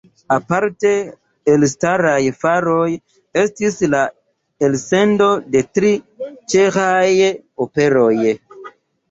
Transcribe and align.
Aparte 0.35 0.91
elstaraj 1.55 2.21
faroj 2.43 2.87
estis 3.41 3.77
la 3.95 3.99
elsendo 4.69 5.29
de 5.57 5.63
tri 5.77 5.93
ĉeĥaj 6.55 7.29
operoj. 7.69 8.17